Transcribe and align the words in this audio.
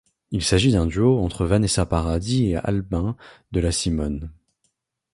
Il 0.31 0.43
s'agit 0.43 0.71
d'un 0.71 0.87
duo 0.87 1.19
entre 1.19 1.45
Vanessa 1.45 1.85
Paradis 1.85 2.47
et 2.47 2.55
Albin 2.55 3.15
de 3.51 3.59
la 3.59 3.71
Simone. 3.71 4.31